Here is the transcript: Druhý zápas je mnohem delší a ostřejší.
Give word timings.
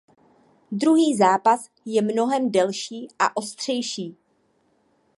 Druhý 0.71 1.15
zápas 1.17 1.69
je 1.85 2.01
mnohem 2.01 2.51
delší 2.51 3.07
a 3.19 3.37
ostřejší. 3.37 4.17